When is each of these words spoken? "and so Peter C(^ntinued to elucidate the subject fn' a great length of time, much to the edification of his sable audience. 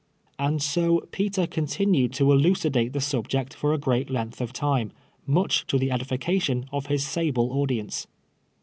"and 0.49 0.63
so 0.63 1.07
Peter 1.11 1.45
C(^ntinued 1.45 2.11
to 2.13 2.31
elucidate 2.31 2.91
the 2.91 2.99
subject 2.99 3.55
fn' 3.55 3.75
a 3.75 3.77
great 3.77 4.09
length 4.09 4.41
of 4.41 4.51
time, 4.51 4.91
much 5.27 5.67
to 5.67 5.77
the 5.77 5.91
edification 5.91 6.65
of 6.71 6.87
his 6.87 7.05
sable 7.05 7.51
audience. 7.51 8.07